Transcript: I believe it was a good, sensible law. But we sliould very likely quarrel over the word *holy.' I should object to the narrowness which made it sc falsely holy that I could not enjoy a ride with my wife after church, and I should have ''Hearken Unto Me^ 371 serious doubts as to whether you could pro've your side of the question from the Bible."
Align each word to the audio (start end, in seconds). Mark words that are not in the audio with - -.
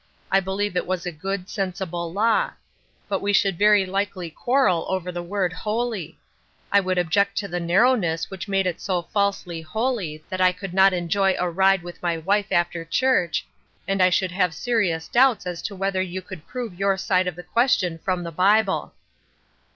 I 0.31 0.39
believe 0.39 0.75
it 0.75 0.87
was 0.87 1.05
a 1.05 1.11
good, 1.11 1.47
sensible 1.47 2.11
law. 2.11 2.53
But 3.07 3.21
we 3.21 3.33
sliould 3.33 3.59
very 3.59 3.85
likely 3.85 4.31
quarrel 4.31 4.87
over 4.89 5.11
the 5.11 5.21
word 5.21 5.53
*holy.' 5.53 6.17
I 6.71 6.81
should 6.81 6.97
object 6.97 7.37
to 7.37 7.47
the 7.47 7.59
narrowness 7.59 8.31
which 8.31 8.47
made 8.47 8.65
it 8.65 8.81
sc 8.81 8.89
falsely 9.13 9.61
holy 9.61 10.23
that 10.31 10.41
I 10.41 10.53
could 10.53 10.73
not 10.73 10.91
enjoy 10.91 11.35
a 11.37 11.47
ride 11.47 11.83
with 11.83 12.01
my 12.01 12.17
wife 12.17 12.47
after 12.51 12.83
church, 12.83 13.45
and 13.87 14.01
I 14.01 14.09
should 14.09 14.31
have 14.31 14.49
''Hearken 14.53 14.53
Unto 14.53 14.57
Me^ 14.57 14.63
371 14.63 14.81
serious 14.97 15.07
doubts 15.07 15.45
as 15.45 15.61
to 15.61 15.75
whether 15.75 16.01
you 16.01 16.23
could 16.23 16.47
pro've 16.47 16.79
your 16.79 16.97
side 16.97 17.27
of 17.27 17.35
the 17.35 17.43
question 17.43 17.99
from 17.99 18.23
the 18.23 18.31
Bible." 18.31 18.95